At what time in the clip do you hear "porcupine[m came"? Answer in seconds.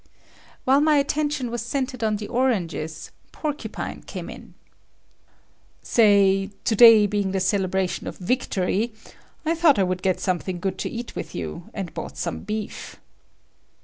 3.31-4.31